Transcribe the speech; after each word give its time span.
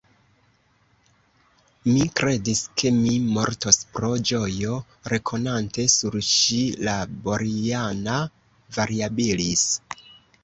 Mi 1.89 2.05
kredis, 2.19 2.61
ke 2.81 2.91
mi 2.95 3.11
mortos 3.35 3.77
pro 3.97 4.09
ĝojo, 4.29 4.79
rekonante 5.13 5.85
sur 5.97 6.17
ŝi 6.29 6.59
la 6.87 6.95
Boriana 7.27 8.15
variabilis. 8.79 9.67